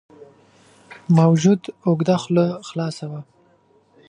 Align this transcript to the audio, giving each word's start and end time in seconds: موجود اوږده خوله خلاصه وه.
موجود 1.17 1.61
اوږده 1.87 2.15
خوله 2.23 2.45
خلاصه 2.67 3.05
وه. 3.11 3.21